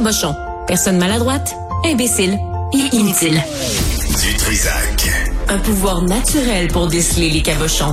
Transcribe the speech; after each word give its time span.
cabochon. 0.00 0.34
Personne 0.66 0.96
maladroite, 0.96 1.54
imbécile 1.84 2.38
et 2.72 2.96
inutile. 2.96 3.42
Du 4.22 4.34
Trisac. 4.34 5.10
Un 5.48 5.58
pouvoir 5.58 6.00
naturel 6.00 6.68
pour 6.68 6.86
déceler 6.86 7.28
les 7.28 7.42
cabochons. 7.42 7.92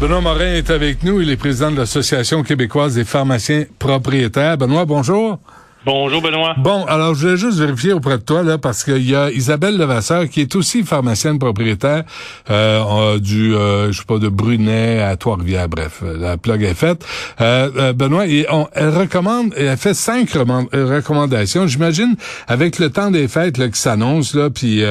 Benoît 0.00 0.20
Morin 0.20 0.54
est 0.54 0.70
avec 0.70 1.02
nous. 1.02 1.20
Il 1.22 1.30
est 1.30 1.36
président 1.36 1.72
de 1.72 1.76
l'Association 1.76 2.44
québécoise 2.44 2.94
des 2.94 3.04
pharmaciens 3.04 3.64
propriétaires. 3.80 4.58
Benoît, 4.58 4.84
bonjour. 4.84 5.40
Bonjour 5.86 6.20
Benoît. 6.20 6.56
Bon, 6.58 6.84
alors 6.86 7.14
je 7.14 7.28
voulais 7.28 7.36
juste 7.36 7.60
vérifier 7.60 7.92
auprès 7.92 8.18
de 8.18 8.22
toi 8.24 8.42
là 8.42 8.58
parce 8.58 8.82
qu'il 8.82 9.08
y 9.08 9.14
a 9.14 9.30
Isabelle 9.30 9.78
Levasseur 9.78 10.28
qui 10.28 10.40
est 10.40 10.56
aussi 10.56 10.82
pharmacienne 10.82 11.38
propriétaire 11.38 12.02
euh, 12.50 13.20
du 13.20 13.54
euh, 13.54 13.92
je 13.92 13.98
sais 13.98 14.04
pas 14.04 14.18
de 14.18 14.28
Brunet 14.28 15.00
à 15.00 15.16
Trois-Rivières. 15.16 15.68
Bref, 15.68 16.02
la 16.02 16.38
plug 16.38 16.64
est 16.64 16.74
faite. 16.74 17.06
Euh, 17.40 17.70
euh 17.76 17.92
Benoît, 17.92 18.24
on, 18.50 18.66
elle 18.72 18.88
recommande, 18.88 19.54
elle 19.56 19.76
fait 19.76 19.94
cinq 19.94 20.30
recommandations. 20.32 21.68
J'imagine 21.68 22.16
avec 22.48 22.80
le 22.80 22.90
temps 22.90 23.12
des 23.12 23.28
fêtes 23.28 23.56
là, 23.56 23.68
qui 23.68 23.80
s'annonce 23.80 24.34
là, 24.34 24.50
puis 24.50 24.82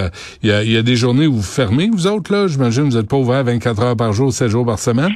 il 0.43 0.49
y 0.49 0.77
a, 0.77 0.81
des 0.81 0.95
journées 0.95 1.27
où 1.27 1.35
vous 1.35 1.41
fermez 1.41 1.89
vous 1.91 2.07
autres 2.07 2.31
là. 2.31 2.48
J'imagine 2.48 2.84
vous 2.84 2.95
êtes 2.95 3.09
pas 3.09 3.17
ouvert 3.17 3.43
24 3.43 3.81
heures 3.81 3.98
par 3.98 4.13
jour, 4.13 4.31
7 4.31 4.48
jours 4.48 4.65
par 4.65 4.79
semaine. 4.79 5.12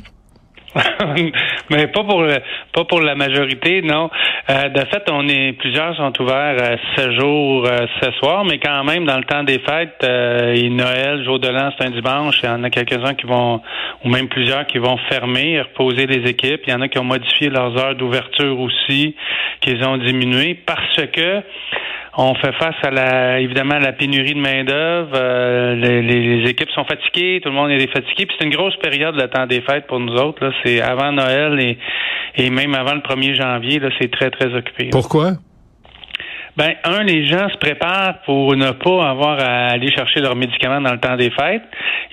Mais 1.70 1.88
pas 1.88 2.04
pour 2.04 2.24
pas 2.74 2.86
pour 2.86 3.02
la 3.02 3.16
majorité, 3.16 3.82
non. 3.82 4.10
Euh, 4.50 4.70
de 4.70 4.80
fait, 4.80 5.04
on 5.12 5.28
est 5.28 5.54
plusieurs 5.54 5.96
sont 5.96 6.22
ouverts 6.22 6.58
euh, 6.62 6.76
ce 6.96 7.12
jour, 7.20 7.66
euh, 7.66 7.86
ce 8.02 8.12
soir, 8.14 8.46
mais 8.46 8.60
quand 8.60 8.84
même 8.84 9.06
dans 9.06 9.18
le 9.18 9.24
temps 9.24 9.44
des 9.44 9.60
fêtes, 9.60 10.04
euh, 10.04 10.54
et 10.56 10.70
Noël, 10.70 11.24
jour 11.24 11.40
de 11.40 11.48
l'an, 11.48 11.72
c'est 11.78 11.88
un 11.88 11.92
dimanche. 11.92 12.40
Il 12.44 12.48
y 12.48 12.50
en 12.50 12.64
a 12.64 12.70
quelques-uns 12.70 13.16
qui 13.16 13.26
vont, 13.26 13.62
ou 14.04 14.10
même 14.10 14.28
plusieurs 14.28 14.66
qui 14.66 14.78
vont 14.78 14.98
fermer, 15.10 15.62
reposer 15.62 16.06
les 16.08 16.30
équipes. 16.30 16.62
Il 16.68 16.72
y 16.72 16.74
en 16.74 16.82
a 16.82 16.88
qui 16.88 17.00
ont 17.00 17.04
modifié 17.04 17.50
leurs 17.50 17.78
heures 17.78 17.96
d'ouverture 17.96 18.60
aussi, 18.60 19.16
qu'ils 19.62 19.84
ont 19.84 19.98
diminué 19.98 20.54
parce 20.66 21.02
que 21.12 21.44
on 22.18 22.34
fait 22.36 22.54
face 22.54 22.76
à 22.84 22.92
la, 22.92 23.40
évidemment, 23.40 23.76
à 23.76 23.80
la 23.80 23.94
pénurie 23.94 24.34
de 24.34 24.40
main 24.40 24.64
d'œuvre. 24.64 25.12
Euh, 25.16 25.76
les, 25.76 26.50
équipes 26.50 26.70
sont 26.72 26.86
fatiguées, 26.86 27.40
tout 27.42 27.50
le 27.50 27.56
monde 27.56 27.72
est 27.72 27.88
fatigué. 27.88 28.26
Puis 28.26 28.36
c'est 28.40 28.46
une 28.46 28.56
grosse 28.56 28.76
période 28.78 29.16
le 29.16 29.28
temps 29.28 29.46
des 29.46 29.62
fêtes 29.62 29.88
pour 29.88 30.00
nous 30.00 30.14
autres. 30.14 30.52
C'est 30.64 30.82
avant 30.82 31.12
Noël 31.12 31.78
et, 32.38 32.50
même 32.50 32.74
avant 32.74 32.94
le 32.94 33.02
1er 33.02 33.36
janvier. 33.36 33.82
C'est 34.00 34.12
très 34.12 34.32
très 34.32 34.54
occupé. 34.54 34.90
Pourquoi? 34.92 35.34
Ben, 36.60 36.74
un, 36.84 37.04
les 37.04 37.26
gens 37.26 37.48
se 37.48 37.56
préparent 37.56 38.20
pour 38.26 38.54
ne 38.54 38.72
pas 38.72 39.10
avoir 39.10 39.40
à 39.40 39.68
aller 39.70 39.90
chercher 39.96 40.20
leurs 40.20 40.36
médicaments 40.36 40.82
dans 40.82 40.92
le 40.92 41.00
temps 41.00 41.16
des 41.16 41.30
fêtes. 41.30 41.64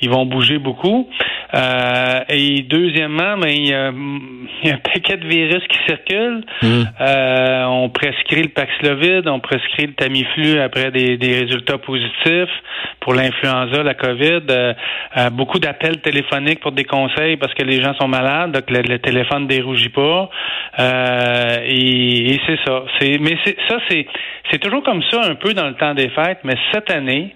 Ils 0.02 0.08
vont 0.08 0.24
bouger 0.24 0.58
beaucoup. 0.58 1.08
Euh, 1.52 2.20
et 2.28 2.62
deuxièmement, 2.62 3.36
ben, 3.38 3.48
il, 3.48 3.66
y 3.66 3.74
a, 3.74 3.88
un 4.72 4.78
paquet 4.84 5.16
de 5.16 5.26
virus 5.26 5.64
qui 5.68 5.78
circulent. 5.88 6.44
Mmh. 6.62 6.82
Euh, 7.00 7.64
on 7.64 7.88
prescrit 7.88 8.44
le 8.44 8.50
Paxlovid, 8.50 9.26
on 9.26 9.40
prescrit 9.40 9.86
le 9.86 9.94
Tamiflu 9.94 10.60
après 10.60 10.92
des, 10.92 11.16
des 11.16 11.40
résultats 11.40 11.78
positifs 11.78 12.62
pour 13.00 13.14
l'influenza, 13.14 13.82
la 13.82 13.94
COVID. 13.94 14.42
Euh, 14.48 14.74
euh 15.16 15.30
beaucoup 15.30 15.58
d'appels 15.58 16.00
téléphoniques 16.02 16.60
pour 16.60 16.72
des 16.72 16.84
conseils 16.84 17.36
parce 17.36 17.52
que 17.54 17.64
les 17.64 17.82
gens 17.82 17.94
sont 17.94 18.08
malades, 18.08 18.52
donc 18.52 18.70
le, 18.70 18.82
le 18.82 19.00
téléphone 19.00 19.48
dérougit 19.48 19.88
pas. 19.88 20.30
Euh, 20.78 21.56
et, 21.64 22.34
et 22.34 22.40
c'est 22.46 22.58
ça. 22.64 22.84
C'est, 23.00 23.18
mais 23.18 23.36
c'est, 23.44 23.56
ça, 23.68 23.78
c'est 23.88 24.06
c'est 24.50 24.58
toujours 24.58 24.82
comme 24.82 25.02
ça 25.10 25.22
un 25.22 25.34
peu 25.34 25.54
dans 25.54 25.66
le 25.66 25.74
temps 25.74 25.94
des 25.94 26.08
fêtes, 26.10 26.40
mais 26.44 26.54
cette 26.72 26.90
année, 26.90 27.34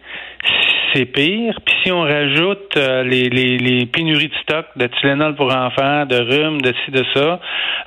c'est 0.93 1.05
pire. 1.07 1.55
Puis 1.65 1.75
si 1.83 1.93
on 1.93 2.03
rajoute 2.03 2.77
euh, 2.77 3.03
les, 3.03 3.29
les, 3.29 3.59
les, 3.59 3.87
pénuries 3.87 4.29
de 4.29 4.35
stock 4.43 4.67
de 4.77 4.87
Tylenol 4.87 5.35
pour 5.35 5.55
enfants, 5.55 6.07
de 6.07 6.17
rhume, 6.17 6.61
de 6.61 6.73
ci, 6.85 6.91
de 6.91 7.05
ça, 7.15 7.41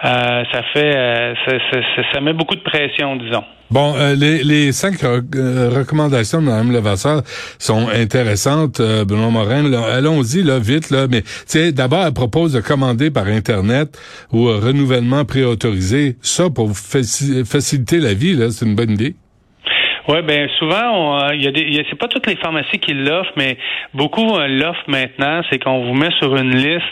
euh, 0.05 0.43
ça 0.51 0.63
fait 0.73 0.95
euh, 0.95 1.33
ça, 1.45 1.53
ça, 1.71 2.03
ça, 2.13 2.21
met 2.21 2.33
beaucoup 2.33 2.55
de 2.55 2.61
pression, 2.61 3.15
disons. 3.15 3.43
Bon, 3.71 3.95
les, 4.15 4.43
les 4.43 4.71
cinq 4.71 5.01
recommandations 5.01 6.39
de 6.41 6.45
Mme 6.45 6.73
Levasseur 6.73 7.23
sont 7.57 7.87
intéressantes, 7.89 8.79
Benoît 8.79 9.31
Morin. 9.31 9.73
Allons-y 9.73 10.43
là, 10.43 10.59
vite, 10.59 10.91
là, 10.91 11.07
mais 11.09 11.23
d'abord, 11.71 12.05
elle 12.05 12.13
propose 12.13 12.53
de 12.53 12.61
commander 12.61 13.09
par 13.09 13.25
Internet 13.25 13.97
ou 14.31 14.45
renouvellement 14.45 15.25
préautorisé. 15.25 16.17
Ça, 16.21 16.51
pour 16.51 16.77
faciliter 16.77 17.97
la 17.97 18.13
vie, 18.13 18.35
là, 18.35 18.51
c'est 18.51 18.65
une 18.65 18.75
bonne 18.75 18.91
idée. 18.91 19.15
Oui, 20.07 20.21
ben 20.21 20.49
souvent, 20.59 21.29
il 21.31 21.41
y 21.41 21.47
a 21.47 21.51
des, 21.51 21.85
c'est 21.89 21.97
pas 21.97 22.09
toutes 22.09 22.27
les 22.27 22.35
pharmacies 22.35 22.79
qui 22.79 22.93
l'offrent, 22.93 23.31
mais 23.37 23.57
beaucoup 23.93 24.35
euh, 24.35 24.47
l'offrent 24.47 24.83
maintenant. 24.87 25.41
C'est 25.49 25.59
qu'on 25.59 25.85
vous 25.85 25.93
met 25.93 26.11
sur 26.19 26.35
une 26.35 26.53
liste 26.55 26.83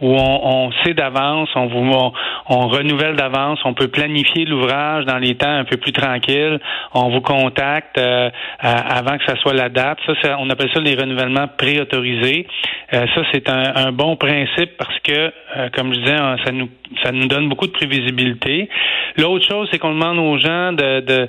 où 0.00 0.14
on, 0.14 0.40
on 0.68 0.72
sait 0.84 0.92
d'avance, 0.92 1.48
on 1.54 1.66
vous, 1.66 2.12
on, 2.48 2.68
renouvelle 2.68 3.16
d'avance, 3.16 3.58
on 3.64 3.74
peut 3.74 3.88
planifier 3.88 4.44
l'ouvrage 4.44 5.06
dans 5.06 5.16
les 5.18 5.34
temps 5.34 5.50
un 5.50 5.64
peu 5.64 5.78
plus 5.78 5.92
tranquilles. 5.92 6.58
On 6.92 7.08
vous 7.08 7.22
contacte 7.22 7.96
euh, 7.98 8.30
avant 8.60 9.16
que 9.16 9.24
ça 9.24 9.36
soit 9.36 9.54
la 9.54 9.70
date. 9.70 9.98
Ça, 10.22 10.36
on 10.38 10.50
appelle 10.50 10.70
ça 10.74 10.80
les 10.80 10.94
renouvellements 10.94 11.48
préautorisés. 11.56 12.46
Euh, 12.92 13.06
ça, 13.14 13.22
c'est 13.32 13.48
un, 13.48 13.72
un, 13.76 13.92
bon 13.92 14.16
principe 14.16 14.76
parce 14.76 14.98
que, 15.00 15.32
euh, 15.56 15.68
comme 15.74 15.94
je 15.94 16.00
disais, 16.00 16.16
ça 16.44 16.52
nous, 16.52 16.68
ça 17.02 17.12
nous 17.12 17.26
donne 17.26 17.48
beaucoup 17.48 17.66
de 17.66 17.72
prévisibilité. 17.72 18.68
L'autre 19.16 19.46
chose, 19.48 19.68
c'est 19.70 19.78
qu'on 19.78 19.94
demande 19.94 20.18
aux 20.18 20.38
gens 20.38 20.72
de, 20.72 21.00
de 21.00 21.28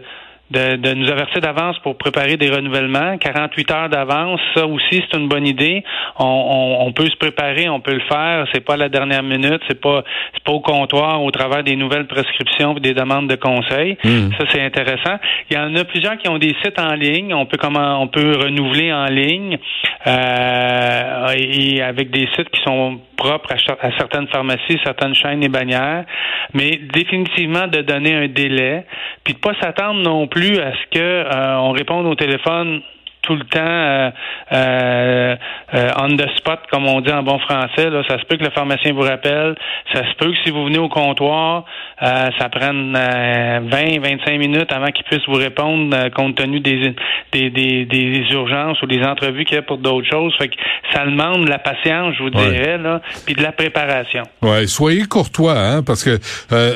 de, 0.52 0.78
de, 0.78 0.94
nous 0.94 1.10
avertir 1.10 1.42
d'avance 1.42 1.78
pour 1.80 1.98
préparer 1.98 2.38
des 2.38 2.50
renouvellements. 2.50 3.18
48 3.18 3.72
heures 3.72 3.90
d'avance, 3.90 4.40
ça 4.56 4.66
aussi 4.66 5.04
c'est 5.10 5.18
une 5.18 5.28
bonne 5.28 5.46
idée. 5.46 5.84
On, 6.18 6.26
on, 6.26 6.88
on, 6.88 6.92
peut 6.92 7.08
se 7.08 7.16
préparer, 7.18 7.70
on 7.70 7.80
peut 7.80 7.94
le 7.94 8.02
faire. 8.02 8.48
C'est 8.54 8.66
pas 8.66 8.76
la 8.76 8.90
dernière 8.90 9.24
minute, 9.24 9.62
c'est 9.68 9.80
pas 9.80 10.04
c'est 10.34 10.44
pas 10.44 10.52
au 10.52 10.59
comptoir 10.59 11.24
au 11.24 11.30
travers 11.32 11.64
des 11.64 11.76
nouvelles 11.76 12.08
prescriptions 12.08 12.76
et 12.78 12.80
des 12.80 12.94
demandes 12.94 13.28
de 13.28 13.36
conseils. 13.36 13.98
Hmm. 14.04 14.32
Ça 14.38 14.46
c'est 14.52 14.62
intéressant. 14.62 15.20
Il 15.52 15.58
y 15.58 15.59
en 15.59 15.76
a 15.76 15.84
plusieurs 15.84 16.18
qui 16.18 16.28
ont 16.30 16.40
des 16.40 16.56
sites 16.64 16.80
en 16.80 16.94
ligne. 16.94 17.34
On 17.34 17.46
peut 17.46 17.58
comment 17.58 18.02
on 18.02 18.08
peut 18.08 18.38
renouveler 18.38 18.92
en 18.92 19.06
ligne 19.06 19.59
euh, 20.08 21.34
et 21.38 21.82
avec 21.82 22.09
des 22.09 22.28
sites 22.36 22.50
qui 22.50 22.62
sont 22.64 23.00
propres 23.18 23.52
à, 23.52 23.88
à 23.88 23.92
certaines 23.98 24.28
pharmacies, 24.30 24.80
certaines 24.84 25.14
chaînes 25.14 25.44
et 25.44 25.50
bannières. 25.50 26.06
Mais 26.54 26.80
définitivement 26.92 27.68
de 27.68 27.82
donner 27.82 28.16
un 28.16 28.28
délai, 28.28 28.86
puis 29.24 29.34
de 29.36 29.40
pas 29.40 29.54
s'attendre 29.62 30.02
non 30.02 30.26
plus 30.28 30.39
plus 30.40 30.58
à 30.62 30.72
ce 30.72 30.98
que 30.98 31.00
euh, 31.00 31.58
on 31.60 31.72
réponde 31.72 32.06
au 32.06 32.16
téléphone 32.16 32.82
tout 33.29 33.35
le 33.35 33.45
temps 33.45 33.59
euh, 33.59 34.09
euh, 34.51 35.35
euh, 35.75 35.90
on 35.97 36.17
the 36.17 36.28
spot, 36.38 36.62
comme 36.72 36.88
on 36.88 37.00
dit 37.01 37.12
en 37.12 37.22
bon 37.22 37.38
français. 37.38 37.91
Là. 37.91 38.01
Ça 38.07 38.17
se 38.17 38.25
peut 38.25 38.38
que 38.38 38.44
le 38.44 38.50
pharmacien 38.50 38.91
vous 38.94 39.01
rappelle. 39.01 39.56
Ça 39.94 40.01
se 40.01 40.16
peut 40.16 40.31
que 40.31 40.38
si 40.44 40.50
vous 40.50 40.66
venez 40.66 40.79
au 40.79 40.90
comptoir, 40.90 41.66
ça 42.01 42.50
prenne 42.50 42.94
20-25 42.94 44.38
minutes 44.38 44.72
avant 44.72 44.88
qu'il 44.88 45.06
puisse 45.06 45.22
vous 45.28 45.35
répondre 45.35 46.09
compte 46.16 46.35
tenu 46.35 46.59
des, 46.59 46.95
des, 47.31 47.50
des, 47.50 47.85
des, 47.85 48.25
urgences 48.31 48.81
ou 48.81 48.88
des 48.88 49.03
entrevues 49.03 49.46
qu'il 49.46 49.56
y 49.56 49.59
a 49.59 49.61
pour 49.61 49.78
d'autres 49.78 50.09
choses. 50.09 50.34
Fait 50.38 50.47
que 50.47 50.56
ça 50.94 51.06
demande 51.06 51.46
de 51.46 51.50
la 51.50 51.59
patience, 51.59 52.16
je 52.17 52.23
vous 52.23 52.29
dirais, 52.29 52.78
là, 52.78 53.01
puis 53.25 53.35
de 53.35 53.44
la 53.44 53.51
préparation. 53.51 54.23
Ouais, 54.41 54.66
soyez 54.66 55.03
courtois, 55.03 55.57
hein, 55.59 55.84
parce 55.84 56.03
que 56.03 56.16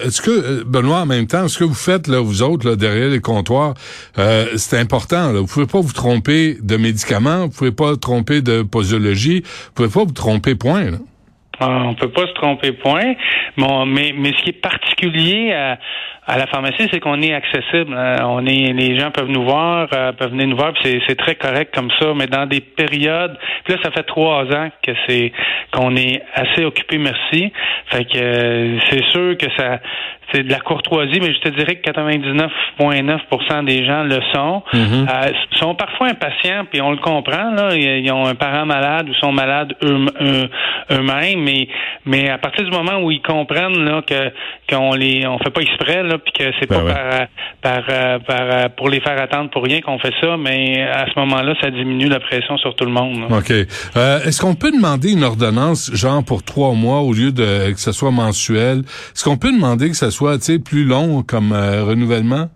est-ce 0.05 0.21
que 0.21 0.63
Benoît, 0.65 1.01
en 1.01 1.05
même 1.05 1.25
temps, 1.25 1.47
ce 1.47 1.57
que 1.57 1.63
vous 1.63 1.73
faites 1.73 2.07
là, 2.07 2.19
vous 2.19 2.43
autres 2.43 2.69
là, 2.69 2.75
derrière 2.75 3.09
les 3.09 3.21
comptoirs, 3.21 3.73
c'est 4.55 4.77
important. 4.77 5.31
Là. 5.31 5.39
Vous 5.39 5.47
pouvez 5.47 5.67
pas 5.67 5.79
vous 5.79 5.93
tromper 5.93 6.42
de 6.61 6.77
médicaments, 6.77 7.47
vous 7.47 7.57
pouvez 7.57 7.71
pas 7.71 7.95
tromper 7.95 8.41
de 8.41 8.61
posologie, 8.61 9.41
vous 9.43 9.73
pouvez 9.75 9.89
pas 9.89 10.03
vous 10.03 10.13
tromper, 10.13 10.55
point. 10.55 10.91
Là. 10.91 10.97
Ah, 11.59 11.83
on 11.85 11.93
peut 11.93 12.09
pas 12.09 12.25
se 12.27 12.33
tromper, 12.33 12.71
point. 12.71 13.13
Bon, 13.57 13.85
mais, 13.85 14.13
mais 14.17 14.33
ce 14.33 14.43
qui 14.43 14.49
est 14.49 14.61
particulier 14.61 15.53
à, 15.53 16.37
la 16.37 16.47
pharmacie, 16.47 16.87
c'est 16.91 16.99
qu'on 16.99 17.21
est 17.21 17.33
accessible. 17.33 17.93
Euh, 17.95 18.17
on 18.23 18.45
est, 18.45 18.73
les 18.73 18.97
gens 18.99 19.11
peuvent 19.11 19.29
nous 19.29 19.43
voir, 19.43 19.87
euh, 19.93 20.11
peuvent 20.13 20.31
venir 20.31 20.47
nous 20.47 20.55
voir, 20.55 20.73
c'est, 20.81 20.99
c'est 21.07 21.15
très 21.15 21.35
correct 21.35 21.73
comme 21.73 21.91
ça. 21.99 22.13
Mais 22.15 22.27
dans 22.27 22.47
des 22.47 22.59
périodes, 22.61 23.37
puis 23.63 23.75
là, 23.75 23.79
ça 23.83 23.91
fait 23.91 24.03
trois 24.03 24.43
ans 24.45 24.69
que 24.81 24.93
c'est 25.07 25.31
qu'on 25.71 25.95
est 25.95 26.23
assez 26.33 26.65
occupé, 26.65 26.97
merci. 26.97 27.51
Fait 27.87 28.05
que 28.05 28.17
euh, 28.17 28.79
c'est 28.89 29.03
sûr 29.11 29.37
que 29.37 29.47
ça, 29.55 29.79
c'est 30.33 30.43
de 30.43 30.51
la 30.51 30.59
courtoisie, 30.59 31.19
mais 31.21 31.33
je 31.33 31.39
te 31.39 31.49
dirais 31.49 31.75
que 31.75 31.89
99,9% 31.89 33.65
des 33.65 33.85
gens 33.85 34.03
le 34.03 34.19
sont. 34.33 34.63
Euh, 34.73 35.31
sont 35.59 35.75
parfois 35.75 36.07
impatients, 36.07 36.65
puis 36.69 36.81
on 36.81 36.91
le 36.91 36.97
comprend. 36.97 37.51
Là, 37.51 37.75
ils 37.75 38.11
ont 38.11 38.25
un 38.25 38.35
parent 38.35 38.65
malade 38.65 39.09
ou 39.09 39.13
sont 39.15 39.31
malades 39.31 39.73
eux, 39.83 40.07
mêmes 40.89 41.43
mais 41.43 41.67
mais 42.05 42.29
à 42.29 42.37
partir 42.37 42.65
du 42.65 42.71
moment 42.71 42.99
où 43.01 43.11
ils 43.11 43.21
comprennent 43.21 43.83
là 43.83 44.01
que 44.01 44.31
qu'on 44.69 44.93
les 44.93 45.25
on 45.27 45.37
fait 45.39 45.51
pas 45.51 45.61
exprès 45.61 46.03
là, 46.03 46.17
puis 46.17 46.33
que 46.33 46.51
c'est 46.59 46.69
ben 46.69 46.83
pas 46.83 47.27
par, 47.61 47.83
par, 47.85 48.19
par, 48.21 48.69
pour 48.71 48.89
les 48.89 48.99
faire 49.01 49.21
attendre 49.21 49.49
pour 49.49 49.63
rien 49.63 49.81
qu'on 49.81 49.99
fait 49.99 50.13
ça, 50.21 50.37
mais 50.37 50.81
à 50.81 51.05
ce 51.05 51.19
moment-là, 51.19 51.53
ça 51.61 51.69
diminue 51.69 52.09
la 52.09 52.19
pression 52.19 52.57
sur 52.57 52.75
tout 52.75 52.85
le 52.85 52.91
monde. 52.91 53.25
Ok. 53.29 53.51
Euh, 53.51 54.19
est-ce 54.25 54.41
qu'on 54.41 54.55
peut 54.55 54.71
demander 54.71 55.11
une 55.13 55.23
ordonnance 55.23 55.91
genre 55.93 56.23
pour 56.23 56.43
trois 56.43 56.73
mois 56.73 56.99
au 56.99 57.13
lieu 57.13 57.31
de 57.31 57.71
que 57.71 57.79
ce 57.79 57.91
soit 57.91 58.11
mensuel? 58.11 58.79
Est-ce 58.79 59.23
qu'on 59.23 59.37
peut 59.37 59.51
demander 59.51 59.89
que 59.89 59.95
ça 59.95 60.11
soit 60.11 60.22
soit 60.23 60.63
plus 60.63 60.85
long 60.85 61.23
comme 61.23 61.51
euh, 61.51 61.83
renouvellement? 61.83 62.49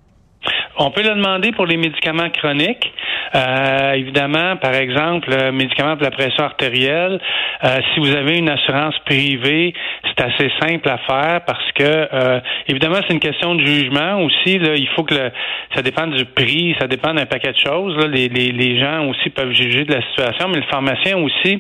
On 0.80 0.92
peut 0.92 1.02
le 1.02 1.16
demander 1.16 1.52
pour 1.52 1.66
les 1.66 1.78
médicaments 1.78 2.30
chroniques. 2.30 2.94
Euh, 3.36 3.94
évidemment, 3.94 4.56
par 4.58 4.74
exemple, 4.74 5.30
le 5.30 5.52
médicament 5.52 5.96
pour 5.96 6.04
la 6.04 6.12
pression 6.12 6.44
artérielle, 6.44 7.20
euh, 7.64 7.80
si 7.94 8.00
vous 8.00 8.16
avez 8.16 8.38
une 8.38 8.50
assurance 8.50 8.98
privée, 9.06 9.74
c'est 10.04 10.24
assez 10.24 10.52
simple 10.60 10.90
à 10.90 10.98
faire 11.00 11.42
parce 11.46 11.72
que, 11.74 11.84
euh, 11.84 12.40
évidemment, 12.68 12.98
c'est 13.08 13.14
une 13.14 13.20
question 13.20 13.56
de 13.56 13.66
jugement 13.66 14.22
aussi. 14.24 14.60
Là, 14.60 14.76
il 14.76 14.88
faut 14.96 15.04
que 15.04 15.14
le, 15.14 15.32
ça 15.76 15.82
dépend 15.82 16.08
du 16.08 16.26
prix, 16.26 16.76
ça 16.80 16.88
dépend 16.88 17.14
d'un 17.14 17.26
paquet 17.26 17.52
de 17.52 17.58
choses. 17.58 17.98
Là. 17.98 18.08
Les, 18.08 18.30
les, 18.30 18.52
les 18.52 18.80
gens 18.80 19.08
aussi 19.08 19.30
peuvent 19.30 19.54
juger 19.54 19.84
de 19.84 19.94
la 19.94 20.02
situation, 20.02 20.48
mais 20.50 20.58
le 20.58 20.68
pharmacien 20.70 21.18
aussi 21.18 21.58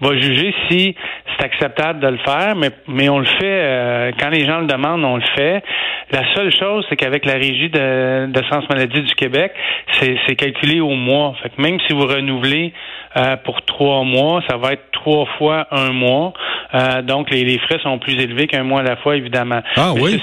va 0.00 0.16
juger 0.18 0.54
si 0.68 0.94
c'est 1.38 1.44
acceptable 1.44 2.00
de 2.00 2.08
le 2.08 2.18
faire, 2.18 2.56
mais, 2.56 2.70
mais 2.88 3.08
on 3.08 3.18
le 3.18 3.26
fait, 3.26 3.38
euh, 3.42 4.12
quand 4.18 4.30
les 4.30 4.46
gens 4.46 4.60
le 4.60 4.66
demandent, 4.66 5.04
on 5.04 5.16
le 5.16 5.22
fait. 5.36 5.62
La 6.10 6.22
seule 6.34 6.52
chose, 6.52 6.84
c'est 6.88 6.96
qu'avec 6.96 7.24
la 7.24 7.34
régie 7.34 7.68
de, 7.68 8.26
de 8.26 8.42
Sciences 8.44 8.68
Maladie 8.68 9.02
du 9.02 9.14
Québec, 9.14 9.52
c'est 10.00 10.34
calculé 10.36 10.80
au 10.80 10.94
mois. 11.10 11.34
Fait 11.42 11.50
que 11.50 11.60
même 11.60 11.78
si 11.86 11.92
vous 11.92 12.06
renouvelez 12.06 12.72
euh, 13.16 13.36
pour 13.44 13.62
trois 13.62 14.04
mois, 14.04 14.42
ça 14.48 14.56
va 14.56 14.72
être 14.72 14.90
trois 14.92 15.26
fois 15.38 15.66
un 15.70 15.92
mois. 15.92 16.32
Euh, 16.74 17.02
donc, 17.02 17.30
les, 17.30 17.44
les, 17.44 17.58
frais 17.58 17.78
sont 17.82 17.98
plus 17.98 18.14
élevés 18.22 18.46
qu'un 18.46 18.62
mois 18.62 18.80
à 18.80 18.84
la 18.84 18.96
fois, 18.96 19.16
évidemment. 19.16 19.60
Ah 19.76 19.92
oui? 19.94 20.20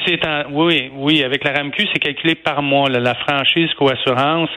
oui, 0.51 0.91
oui. 0.95 1.23
Avec 1.23 1.43
la 1.43 1.51
RAMQ, 1.51 1.87
c'est 1.91 1.99
calculé 1.99 2.35
par 2.35 2.61
mois. 2.61 2.89
la 2.89 3.15
franchise 3.15 3.69
co-assurance, 3.77 4.49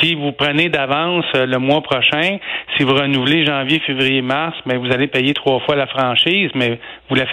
si 0.00 0.14
vous 0.14 0.32
prenez 0.32 0.68
d'avance 0.68 1.24
euh, 1.34 1.46
le 1.46 1.58
mois 1.58 1.82
prochain, 1.82 2.38
si 2.76 2.84
vous 2.84 2.94
renouvelez 2.94 3.44
janvier, 3.44 3.80
février, 3.80 4.22
mars, 4.22 4.56
mais 4.66 4.76
vous 4.76 4.92
allez 4.92 5.06
payer 5.08 5.34
trois 5.34 5.60
fois 5.60 5.76
la 5.76 5.86
franchise, 5.86 6.50
mais 6.54 6.78
vous 7.08 7.16
la, 7.16 7.26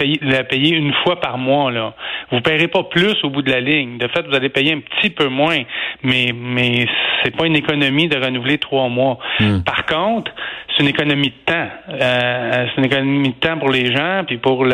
payez, 0.44 0.74
une 0.74 0.92
fois 1.04 1.20
par 1.20 1.38
mois. 1.38 1.70
Là. 1.70 1.94
Vous 2.30 2.36
ne 2.36 2.42
paierez 2.42 2.68
pas 2.68 2.84
plus 2.84 3.14
au 3.22 3.30
bout 3.30 3.42
de 3.42 3.50
la 3.50 3.60
ligne. 3.60 3.98
De 3.98 4.08
fait, 4.08 4.26
vous 4.26 4.34
allez 4.34 4.48
payer 4.48 4.72
un 4.74 4.80
petit 4.80 5.10
peu 5.10 5.28
moins, 5.28 5.58
mais, 6.02 6.32
mais 6.34 6.86
c'est 7.22 7.34
pas 7.36 7.46
une 7.46 7.56
économie 7.56 8.08
de 8.08 8.16
renouveler 8.16 8.58
trois 8.58 8.88
mois. 8.88 9.18
Hmm. 9.40 9.60
Par 9.60 9.86
contre, 9.86 10.32
c'est 10.76 10.82
une 10.82 10.88
économie 10.88 11.28
de 11.28 11.52
temps. 11.52 11.68
Euh, 11.90 12.66
c'est 12.68 12.78
une 12.78 12.86
économie 12.86 13.28
de 13.28 13.34
temps 13.34 13.58
pour 13.58 13.70
les 13.70 13.94
gens, 13.94 14.22
puis 14.26 14.38
pour 14.38 14.64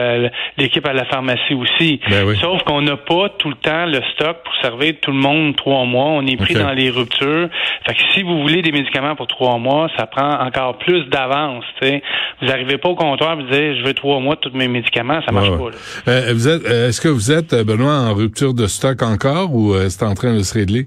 l'équipe 0.56 0.86
à 0.86 0.92
la 0.92 1.04
pharmacie 1.06 1.54
aussi. 1.54 2.00
Ben 2.08 2.34
Sauf 2.36 2.62
qu'on 2.62 2.82
n'a 2.82 2.96
pas 2.96 3.30
tout 3.38 3.48
le 3.48 3.56
temps 3.56 3.86
le 3.86 4.00
stock 4.14 4.38
pour 4.44 4.54
servir 4.62 4.94
tout 5.02 5.10
le 5.10 5.18
monde 5.18 5.56
trois 5.56 5.84
mois. 5.84 6.06
On 6.06 6.26
est 6.26 6.36
pris 6.36 6.54
dans 6.54 6.72
les 6.72 6.90
ruptures. 6.90 7.48
Fait 7.86 7.94
que 7.94 8.00
si 8.14 8.22
vous 8.22 8.40
voulez 8.42 8.62
des 8.62 8.72
médicaments 8.72 9.16
pour 9.16 9.26
trois 9.26 9.58
mois, 9.58 9.88
ça 9.96 10.06
prend 10.06 10.40
encore 10.40 10.78
plus 10.78 11.04
d'avance. 11.06 11.64
Vous 11.82 12.46
n'arrivez 12.46 12.78
pas 12.78 12.90
au 12.90 12.94
comptoir 12.94 13.32
et 13.32 13.36
vous 13.36 13.50
dites 13.50 13.78
je 13.78 13.84
veux 13.84 13.94
trois 13.94 14.20
mois 14.20 14.36
de 14.36 14.40
tous 14.40 14.56
mes 14.56 14.68
médicaments, 14.68 15.20
ça 15.26 15.32
marche 15.32 15.50
pas. 15.50 16.10
Euh, 16.10 16.32
vous 16.32 16.48
êtes, 16.48 16.64
euh, 16.64 16.88
est-ce 16.88 17.00
que 17.00 17.08
vous 17.08 17.32
êtes, 17.32 17.54
Benoît, 17.54 18.08
en 18.08 18.14
rupture 18.14 18.54
de 18.54 18.66
stock 18.66 19.02
encore 19.02 19.54
ou 19.54 19.74
c'est 19.88 20.04
en 20.04 20.14
train 20.14 20.34
de 20.34 20.42
se 20.42 20.54
régler? 20.54 20.86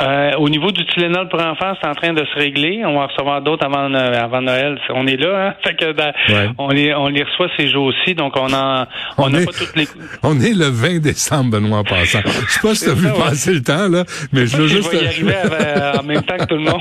Euh, 0.00 0.32
au 0.38 0.48
niveau 0.48 0.72
du 0.72 0.84
Tylenol 0.86 1.28
pour 1.28 1.40
enfants, 1.40 1.72
c'est 1.80 1.88
en 1.88 1.94
train 1.94 2.12
de 2.12 2.24
se 2.24 2.38
régler. 2.38 2.82
On 2.84 2.98
va 2.98 3.06
recevoir 3.06 3.40
d'autres 3.40 3.64
avant, 3.64 3.92
euh, 3.94 4.12
avant 4.12 4.42
Noël. 4.42 4.78
On 4.90 5.06
est 5.06 5.16
là, 5.16 5.48
hein? 5.48 5.54
Fait 5.64 5.74
que 5.74 5.94
on 6.58 6.68
les 6.68 6.94
on 6.94 7.08
les 7.08 7.22
reçoit 7.22 7.48
ces 7.56 7.68
jours-ci, 7.68 8.14
donc 8.14 8.34
on 8.36 8.52
en 8.52 8.86
on 9.18 9.30
n'a 9.30 9.38
pas 9.44 9.52
toutes 9.52 9.76
les. 9.76 9.86
On 10.22 10.38
est 10.40 10.54
le 10.54 10.66
20 10.66 11.00
décembre, 11.00 11.52
Benoît 11.52 11.82
passant. 11.84 12.20
Je 12.24 12.52
sais 12.52 12.60
pas 12.60 12.74
si 12.74 12.84
tu 12.84 12.90
as 12.90 12.94
vu 12.94 13.08
passer 13.12 13.54
le 13.54 13.62
temps 13.62 13.88
là, 13.88 14.04
mais 14.32 14.46
je 14.46 14.56
veux 14.56 14.68
juste. 14.68 14.92
Je 14.92 14.98
vais 14.98 15.04
y 15.04 15.06
arriver 15.06 15.98
en 15.98 16.02
même 16.02 16.22
temps 16.22 16.36
que 16.36 16.44
tout 16.44 16.56
le 16.56 16.62
monde. 16.62 16.80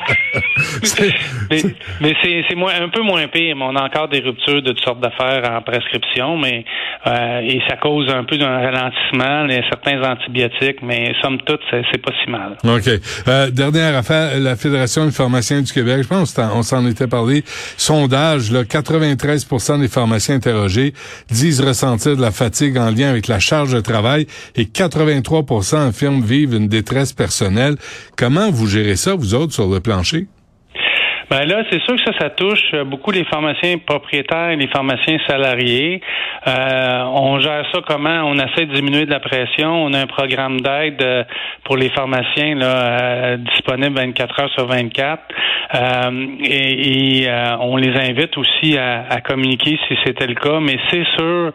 mais, 2.01 2.15
c'est 2.21 2.55
moins 2.55 2.73
un 2.81 2.89
peu 2.89 3.01
moins 3.01 3.27
pire. 3.27 3.55
Mais 3.55 3.63
on 3.63 3.75
a 3.75 3.83
encore 3.83 4.07
des 4.09 4.19
ruptures 4.19 4.61
de 4.61 4.71
toutes 4.71 4.83
sortes 4.83 4.99
d'affaires 4.99 5.49
en 5.51 5.61
prescription, 5.61 6.37
mais 6.37 6.65
euh, 7.07 7.39
et 7.41 7.61
ça 7.69 7.77
cause 7.77 8.09
un 8.09 8.23
peu 8.23 8.37
d'un 8.37 8.57
ralentissement, 8.57 9.43
les, 9.43 9.61
certains 9.69 10.01
antibiotiques, 10.03 10.81
mais 10.81 11.13
somme 11.21 11.37
toute, 11.45 11.61
c'est 11.71 12.01
pas 12.01 12.11
si 12.23 12.29
mal. 12.29 12.57
Ok. 12.63 12.89
Euh, 13.27 13.49
dernière 13.51 13.95
affaire, 13.95 14.39
la 14.39 14.55
Fédération 14.55 15.05
des 15.05 15.11
pharmaciens 15.11 15.61
du 15.61 15.71
Québec, 15.71 16.03
je 16.03 16.07
pense 16.07 16.35
on 16.37 16.63
s'en 16.63 16.85
était 16.87 17.07
parlé. 17.07 17.43
Sondage, 17.77 18.51
là, 18.51 18.63
93% 18.63 19.79
des 19.79 19.87
pharmaciens 19.87 20.35
interrogés 20.35 20.93
disent 21.29 21.61
ressentir 21.61 22.15
de 22.15 22.21
la 22.21 22.31
fatigue 22.31 22.77
en 22.77 22.89
lien 22.89 23.09
avec 23.09 23.27
la 23.27 23.39
charge 23.39 23.73
de 23.73 23.79
travail 23.79 24.27
et 24.55 24.65
83% 24.65 25.87
affirment 25.89 26.23
vivre 26.23 26.55
une 26.55 26.67
détresse 26.67 27.13
personnelle. 27.13 27.75
Comment 28.15 28.51
vous 28.51 28.67
gérez 28.67 28.95
ça, 28.95 29.15
vous 29.15 29.33
autres, 29.33 29.53
sur 29.53 29.67
le 29.67 29.79
plancher? 29.79 30.27
Ben 31.29 31.45
là, 31.45 31.63
c'est 31.71 31.81
sûr 31.81 31.95
que 31.95 32.03
ça, 32.05 32.11
ça 32.19 32.29
touche 32.29 32.71
beaucoup 32.85 33.11
les 33.11 33.23
pharmaciens 33.25 33.77
propriétaires 33.79 34.51
et 34.51 34.55
les 34.55 34.67
pharmaciens 34.67 35.17
salariés. 35.27 36.01
Euh, 36.47 37.03
on 37.13 37.39
gère 37.39 37.65
ça 37.73 37.79
comment? 37.87 38.21
On 38.25 38.35
essaie 38.35 38.65
de 38.67 38.73
diminuer 38.73 39.05
de 39.05 39.11
la 39.11 39.19
pression. 39.19 39.85
On 39.85 39.93
a 39.93 39.99
un 40.01 40.07
programme 40.07 40.61
d'aide 40.61 41.01
euh, 41.01 41.23
pour 41.63 41.77
les 41.77 41.89
pharmaciens 41.89 42.55
là, 42.55 42.65
euh, 42.65 43.37
disponible 43.37 43.95
24 43.95 44.39
heures 44.39 44.51
sur 44.51 44.67
24. 44.67 45.23
Euh, 45.73 46.27
et, 46.43 47.23
et 47.23 47.29
on 47.59 47.75
les 47.77 47.95
invite 47.97 48.37
aussi 48.37 48.77
à, 48.77 49.05
à 49.09 49.21
communiquer 49.21 49.79
si 49.87 49.97
c'était 50.05 50.27
le 50.27 50.35
cas. 50.35 50.59
Mais 50.59 50.77
c'est 50.91 51.05
sûr 51.17 51.51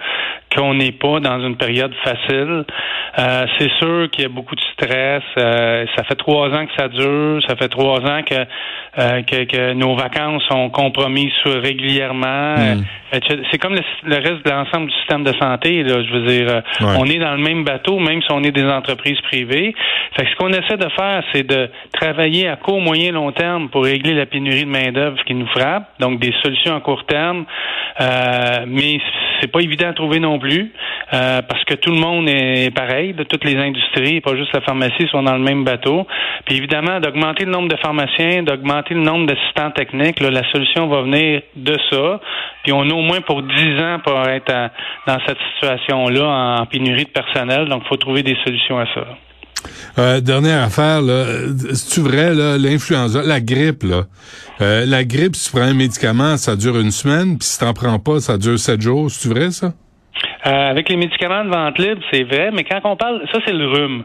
qu'on 0.55 0.75
n'est 0.75 0.93
pas 0.93 1.21
dans 1.21 1.41
une 1.41 1.57
période 1.57 1.95
facile. 2.03 2.65
Euh, 3.19 3.47
c'est 3.59 3.71
sûr 3.79 4.11
qu'il 4.11 4.23
y 4.23 4.27
a 4.27 4.29
beaucoup 4.29 4.55
de 4.55 4.61
stress. 4.73 5.23
Euh, 5.39 5.87
ça 5.97 6.05
fait 6.05 6.17
trois 6.17 6.49
ans 6.49 6.67
que 6.67 6.73
ça 6.77 6.89
dure. 6.89 7.41
Ça 7.47 7.57
fait 7.57 7.69
trois 7.69 8.01
ans 8.01 8.23
que, 8.23 8.35
euh, 8.99 9.23
que, 9.23 9.45
nos 9.75 9.95
vacances 9.95 10.43
sont 10.49 10.71
compromises 10.71 11.33
régulièrement. 11.45 12.55
Hmm. 12.55 12.85
c'est 13.51 13.59
comme 13.59 13.75
le, 13.75 14.17
reste 14.17 14.45
de 14.45 14.51
l'ensemble 14.51 14.87
du 14.87 14.95
système 14.99 15.25
de 15.25 15.33
santé. 15.41 15.83
Là, 15.83 16.03
je 16.03 16.13
veux 16.13 16.27
dire, 16.27 16.63
on 16.81 17.05
est 17.07 17.19
dans 17.19 17.33
le 17.33 17.43
même 17.43 17.65
bateau, 17.65 17.99
même 17.99 18.23
si 18.23 18.29
on 18.31 18.43
est 18.43 18.53
des 18.53 18.65
entreprises 18.65 19.21
privées. 19.23 19.75
Fait 20.17 20.25
que 20.25 20.31
ce 20.31 20.37
qu'on 20.37 20.51
essaie 20.51 20.77
de 20.77 20.89
faire, 20.97 21.23
c'est 21.33 21.47
de 21.47 21.69
travailler 21.93 22.49
à 22.49 22.57
court, 22.57 22.81
moyen, 22.81 23.13
long 23.13 23.33
terme 23.33 23.69
pour 23.69 23.85
régler 23.85 24.15
la 24.15 24.27
pénurie 24.27 24.65
de 24.65 24.71
main 24.71 24.93
d'œuvre 24.93 25.19
qui 25.25 25.35
nous 25.35 25.49
frappe. 25.49 25.89
Donc 25.99 26.21
des 26.21 26.33
solutions 26.43 26.77
à 26.77 26.81
court 26.81 27.05
terme. 27.05 27.45
mais 28.67 28.99
c'est 29.41 29.51
pas 29.51 29.61
évident 29.61 29.89
à 29.89 29.93
trouver 29.93 30.21
non 30.21 30.39
plus, 30.39 30.73
euh, 31.13 31.43
parce 31.43 31.65
que 31.65 31.75
tout 31.75 31.91
le 31.91 31.99
monde 31.99 32.29
est 32.29 32.75
pareil, 32.75 33.15
de 33.15 33.25
toutes 33.25 33.45
les 33.45 33.57
industries, 33.57 34.21
pas 34.21 34.37
juste 34.37 34.53
la 34.53 34.61
pharmacie, 34.61 35.09
sont 35.11 35.23
dans 35.23 35.37
le 35.37 35.43
même 35.43 35.65
bateau. 35.65 36.07
Puis 36.45 36.57
évidemment, 36.57 37.01
d'augmenter 37.01 37.45
le 37.45 37.53
nombre 37.53 37.69
de 37.69 37.77
pharmaciens, 37.77 38.43
d'augmenter 38.43 38.95
le 38.95 39.01
nombre 39.01 39.27
d'assistants 39.27 39.50
techniques, 39.75 40.21
la 40.21 40.51
solution 40.51 40.89
va 40.89 41.03
venir 41.03 41.43
de 41.57 41.77
ça. 41.91 42.21
Puis 42.63 42.73
on 42.73 42.83
a 42.83 42.93
au 42.93 43.03
moins 43.03 43.21
pour 43.21 43.43
dix 43.43 43.81
ans 43.81 43.99
pour 44.05 44.19
être 44.29 44.53
dans 45.07 45.19
cette 45.27 45.39
situation-là 45.55 46.61
en 46.61 46.67
pénurie 46.67 47.05
de 47.05 47.11
personnel, 47.11 47.69
donc 47.69 47.83
il 47.85 47.89
faut 47.89 47.97
trouver 47.97 48.23
des 48.23 48.37
solutions 48.45 48.79
à 48.79 48.87
ça. 48.95 49.05
Euh, 49.99 50.21
dernière 50.21 50.63
affaire, 50.63 51.01
c'est-tu 51.75 52.01
vrai, 52.01 52.33
l'influenza, 52.59 53.23
la 53.23 53.41
grippe, 53.41 53.83
là? 53.83 54.03
Euh, 54.61 54.85
la 54.87 55.05
grippe, 55.05 55.37
si 55.37 55.51
tu 55.51 55.57
prends 55.57 55.67
un 55.67 55.75
médicament, 55.75 56.37
ça 56.37 56.57
dure 56.57 56.79
une 56.79 56.91
semaine, 56.91 57.39
puis 57.39 57.47
si 57.47 57.59
t'en 57.59 57.75
prends 57.75 57.99
pas, 57.99 58.21
ça 58.21 58.39
dure 58.39 58.59
sept 58.59 58.81
jours. 58.81 59.11
C'est-tu 59.11 59.35
vrai, 59.35 59.51
ça? 59.51 59.73
Euh, 60.47 60.71
avec 60.71 60.89
les 60.89 60.97
médicaments 60.97 61.45
de 61.45 61.51
vente 61.51 61.79
libre, 61.79 62.01
c'est 62.11 62.25
vrai, 62.25 62.51
mais 62.53 62.65
quand 62.65 62.81
on 62.85 62.97
parle, 62.97 63.23
ça 63.33 63.39
c'est 63.45 63.53
le 63.53 63.67
rhume. 63.67 64.05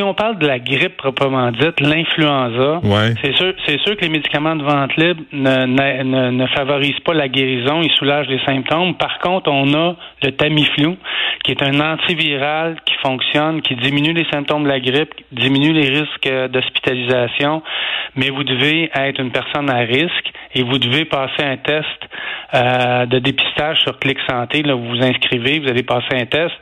Si 0.00 0.04
on 0.04 0.14
parle 0.14 0.38
de 0.38 0.46
la 0.46 0.58
grippe 0.58 0.96
proprement 0.96 1.50
dite, 1.52 1.78
l'influenza, 1.78 2.80
c'est 3.22 3.36
sûr, 3.36 3.52
c'est 3.66 3.78
sûr 3.82 3.98
que 3.98 4.00
les 4.00 4.08
médicaments 4.08 4.56
de 4.56 4.64
vente 4.64 4.96
libre 4.96 5.20
ne, 5.30 5.66
ne, 5.66 6.30
ne, 6.30 6.46
favorisent 6.46 7.00
pas 7.04 7.12
la 7.12 7.28
guérison, 7.28 7.82
ils 7.82 7.92
soulagent 7.98 8.28
les 8.28 8.42
symptômes. 8.46 8.94
Par 8.94 9.18
contre, 9.18 9.50
on 9.50 9.74
a 9.74 9.96
le 10.22 10.30
Tamiflu, 10.30 10.96
qui 11.44 11.50
est 11.50 11.62
un 11.62 11.78
antiviral 11.80 12.76
qui 12.86 12.94
fonctionne, 13.02 13.60
qui 13.60 13.76
diminue 13.76 14.14
les 14.14 14.24
symptômes 14.30 14.64
de 14.64 14.68
la 14.70 14.80
grippe, 14.80 15.12
diminue 15.32 15.74
les 15.74 15.90
risques 15.90 16.48
d'hospitalisation, 16.48 17.62
mais 18.16 18.30
vous 18.30 18.42
devez 18.42 18.90
être 18.94 19.20
une 19.20 19.32
personne 19.32 19.68
à 19.68 19.80
risque 19.80 20.32
et 20.54 20.62
vous 20.62 20.78
devez 20.78 21.04
passer 21.04 21.42
un 21.42 21.58
test 21.58 21.84
euh, 22.54 23.04
de 23.04 23.18
dépistage 23.18 23.80
sur 23.80 23.98
Clic 23.98 24.16
Santé. 24.26 24.62
Là, 24.62 24.74
vous 24.74 24.88
vous 24.88 25.02
inscrivez, 25.02 25.58
vous 25.58 25.68
allez 25.68 25.82
passer 25.82 26.14
un 26.14 26.24
test 26.24 26.54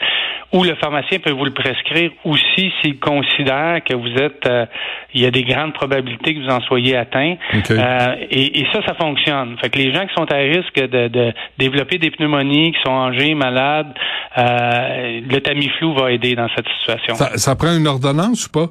ou 0.52 0.64
le 0.64 0.74
pharmacien 0.76 1.18
peut 1.18 1.32
vous 1.32 1.44
le 1.44 1.52
prescrire 1.52 2.10
aussi 2.24 2.72
s'il 2.80 2.98
considère 2.98 3.27
que 3.36 3.94
vous 3.94 4.22
êtes, 4.22 4.46
euh, 4.46 4.66
il 5.14 5.22
y 5.22 5.26
a 5.26 5.30
des 5.30 5.42
grandes 5.42 5.72
probabilités 5.74 6.34
que 6.34 6.40
vous 6.40 6.50
en 6.50 6.60
soyez 6.62 6.96
atteint. 6.96 7.36
Euh, 7.70 8.14
et, 8.30 8.64
ça, 8.72 8.80
ça 8.86 8.94
fonctionne. 8.94 9.56
Fait 9.60 9.70
que 9.70 9.78
les 9.78 9.92
gens 9.92 10.06
qui 10.06 10.14
sont 10.16 10.30
à 10.32 10.36
risque 10.36 10.74
de, 10.74 11.08
de 11.08 11.32
développer 11.58 11.98
des 11.98 12.10
pneumonies, 12.10 12.72
qui 12.72 12.78
sont 12.84 12.96
âgés, 12.96 13.34
malades, 13.34 13.92
euh, 14.36 15.20
le 15.28 15.40
Tamiflu 15.40 15.94
va 15.94 16.12
aider 16.12 16.34
dans 16.34 16.48
cette 16.54 16.66
situation. 16.80 17.14
Ça, 17.14 17.36
ça 17.36 17.56
prend 17.56 17.76
une 17.76 17.86
ordonnance 17.86 18.46
ou 18.46 18.50
pas? 18.50 18.66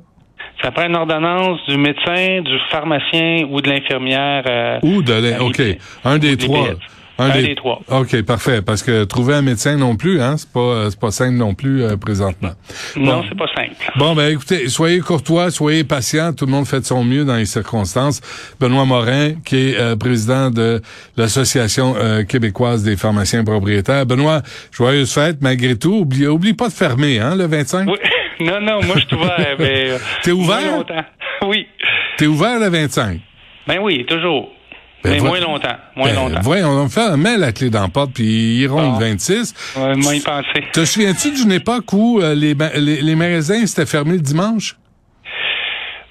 Ça 0.62 0.72
prend 0.72 0.88
une 0.88 0.96
ordonnance 0.96 1.60
du 1.68 1.78
médecin, 1.78 2.42
du 2.42 2.58
pharmacien 2.72 3.46
ou 3.50 3.62
de 3.62 3.70
l'infirmière. 3.70 4.80
ou 4.82 5.02
de 5.04 5.40
OK. 5.42 5.78
Un 6.04 6.18
des 6.18 6.36
trois. 6.36 6.70
Un, 7.20 7.30
des... 7.42 7.56
trois. 7.56 7.82
OK, 7.90 8.22
parfait. 8.24 8.62
Parce 8.62 8.84
que 8.84 9.04
trouver 9.04 9.34
un 9.34 9.42
médecin 9.42 9.76
non 9.76 9.96
plus, 9.96 10.22
hein, 10.22 10.36
c'est 10.38 10.52
pas 10.52 10.60
euh, 10.60 10.90
c'est 10.90 11.00
pas 11.00 11.12
simple 11.12 11.36
non 11.36 11.54
plus 11.54 11.84
euh, 11.84 11.98
présentement. 11.98 12.52
Non, 12.96 13.24
c'est 13.28 13.38
pas 13.38 13.48
simple. 13.56 13.76
Bon, 13.96 14.14
ben 14.16 14.32
écoutez, 14.32 14.70
soyez 14.70 15.00
courtois, 15.00 15.50
soyez 15.52 15.84
patient. 15.84 16.34
Tout 16.34 16.46
le 16.46 16.52
monde 16.52 16.68
fait 16.68 16.80
de 16.80 16.86
son 16.86 17.04
mieux 17.04 17.26
dans 17.26 17.36
les 17.36 17.46
circonstances. 17.46 18.22
Benoît 18.60 18.86
Morin, 18.86 19.34
qui 19.46 19.70
est 19.72 19.80
euh, 19.80 19.96
président 19.96 20.52
de 20.52 20.82
l'Association 21.16 21.96
québécoise 22.28 22.84
des 22.84 22.96
pharmaciens 22.96 23.44
propriétaires. 23.44 24.06
Benoît, 24.06 24.42
joyeuse 24.72 25.14
fête 25.14 25.38
malgré 25.42 25.76
tout. 25.78 26.00
Oublie, 26.02 26.28
oublie 26.28 26.54
pas 26.54 26.68
de 26.68 26.74
fermer, 26.74 27.20
hein, 27.20 27.36
le 27.36 27.46
25. 27.46 27.88
Oui. 27.90 27.98
Non, 28.40 28.62
non, 28.62 28.84
moi 28.84 28.98
je 28.98 29.08
suis 29.08 29.16
ouvert. 29.16 29.56
mais, 29.58 29.98
T'es 30.22 30.32
ouvert? 30.32 30.84
Oui. 31.48 31.66
T'es 32.18 32.28
ouvert 32.28 32.60
le 32.60 32.70
25? 32.70 33.20
Ben 33.68 33.80
oui, 33.82 34.06
toujours. 34.06 34.50
Ben, 35.04 35.12
mais 35.14 35.20
moins 35.20 35.40
longtemps. 35.40 35.76
Moins 35.96 36.10
Ben, 36.10 36.16
longtemps. 36.16 36.42
voyons, 36.42 36.70
on 36.70 36.90
fait, 36.90 37.16
met 37.18 37.38
la 37.38 37.52
clé 37.52 37.70
dans 37.70 37.82
la 37.84 37.88
porte, 37.88 38.12
puis 38.14 38.24
ils 38.26 38.62
iront 38.64 38.82
Bon. 38.94 39.00
le 39.00 39.06
26. 39.06 39.54
Ouais, 39.78 39.96
moi, 39.96 40.16
y 40.16 40.20
penser. 40.20 40.64
Te 40.74 40.84
souviens-tu 40.86 41.32
d'une 41.34 41.52
époque 41.52 41.94
où 41.94 42.20
euh, 42.20 42.34
les, 42.34 42.56
les, 42.76 43.02
les 43.02 43.16
magasins 43.16 43.66
c'était 43.66 43.86
fermé 43.86 44.14
le 44.14 44.22
dimanche? 44.22 44.76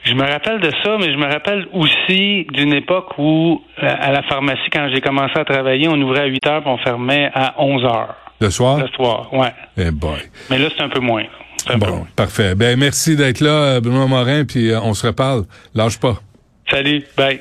Je 0.04 0.14
me 0.14 0.22
rappelle 0.22 0.60
de 0.60 0.70
ça, 0.84 0.96
mais 1.00 1.12
je 1.12 1.16
me 1.18 1.26
rappelle 1.26 1.66
aussi 1.72 2.46
d'une 2.52 2.72
époque 2.74 3.18
où, 3.18 3.60
euh, 3.82 3.86
à 3.98 4.12
la 4.12 4.22
pharmacie, 4.22 4.70
quand 4.72 4.88
j'ai 4.94 5.00
commencé 5.00 5.32
à 5.36 5.44
travailler, 5.44 5.88
on 5.88 6.00
ouvrait 6.00 6.20
à 6.20 6.26
8 6.26 6.46
heures, 6.46 6.60
puis 6.62 6.70
on 6.70 6.78
fermait 6.78 7.28
à 7.34 7.54
11 7.60 7.84
heures 7.84 8.14
Le 8.40 8.50
soir? 8.50 8.78
le 8.78 8.86
soir. 8.94 9.34
Ouais. 9.34 9.52
Eh 9.76 9.90
boy. 9.90 10.18
Mais 10.48 10.58
là, 10.58 10.68
c'est 10.76 10.82
un 10.84 10.88
peu 10.88 11.00
moins. 11.00 11.24
Un 11.68 11.72
peu 11.72 11.86
Bon, 11.86 11.96
moins. 11.96 12.06
parfait. 12.14 12.54
Ben 12.54 12.78
merci 12.78 13.16
d'être 13.16 13.40
là, 13.40 13.50
euh, 13.50 13.80
Benoît 13.80 14.06
Morin, 14.06 14.44
puis 14.44 14.70
euh, 14.70 14.78
on 14.80 14.94
se 14.94 15.08
reparle. 15.08 15.42
Lâche 15.74 15.98
pas. 15.98 16.14
Salut. 16.70 17.02
Bye. 17.16 17.40